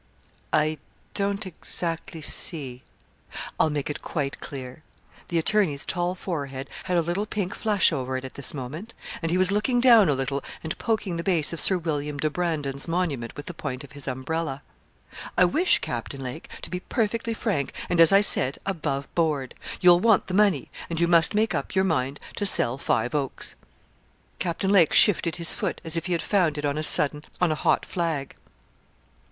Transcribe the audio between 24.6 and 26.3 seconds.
Lake shifted his foot, as if he had